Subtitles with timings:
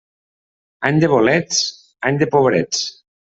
[0.89, 1.61] Any de bolets,
[2.11, 2.83] any de pobrets.